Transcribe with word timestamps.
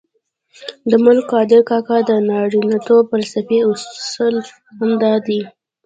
د 0.89 0.91
ملک 1.05 1.25
قادر 1.31 1.61
کاکا 1.69 1.97
د 2.09 2.11
نارینتوب 2.29 3.03
فلسفې 3.11 3.59
اصل 3.71 4.35
هم 4.77 4.91
دادی. 5.03 5.41